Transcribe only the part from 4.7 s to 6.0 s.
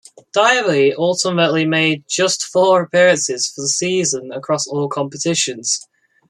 competitions.